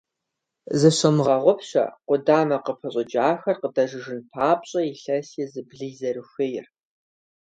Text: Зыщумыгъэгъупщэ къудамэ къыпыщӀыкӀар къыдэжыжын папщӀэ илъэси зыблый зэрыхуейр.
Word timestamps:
Зыщумыгъэгъупщэ 0.79 1.83
къудамэ 2.07 2.57
къыпыщӀыкӀар 2.65 3.37
къыдэжыжын 3.61 4.19
папщӀэ 4.31 4.81
илъэси 4.91 5.43
зыблый 5.51 5.93
зэрыхуейр. 5.99 6.65